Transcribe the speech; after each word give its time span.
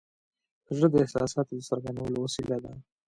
زړه 0.75 0.87
د 0.93 0.95
احساساتو 1.03 1.51
د 1.57 1.59
څرګندولو 1.69 2.17
وسیله 2.21 2.57
ده. 2.63 2.73